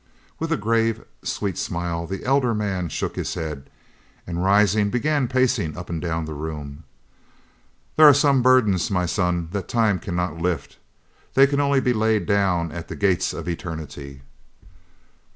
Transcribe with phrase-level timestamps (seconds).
[0.39, 3.69] '"With a grave, sweet smile the elder man shook his head,
[4.25, 6.85] and, rising, began pacing up and down the room.
[7.97, 10.79] "There are some burdens, my son, that time cannot lift;
[11.35, 14.23] they can only be laid down at the gates of eternity."